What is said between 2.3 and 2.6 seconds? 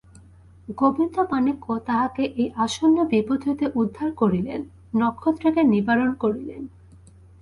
এই